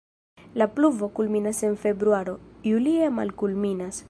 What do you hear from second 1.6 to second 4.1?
en februaro, julie malkulminas.